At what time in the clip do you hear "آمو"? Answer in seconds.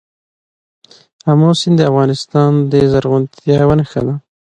1.31-1.49